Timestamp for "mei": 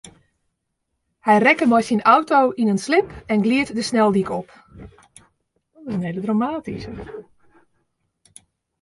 1.69-1.83